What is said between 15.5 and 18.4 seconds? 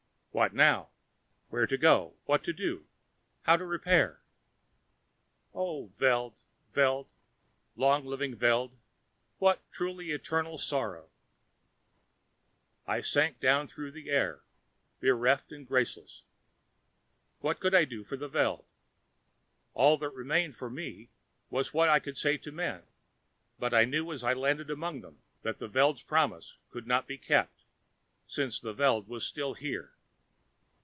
and graceless. What could I do for the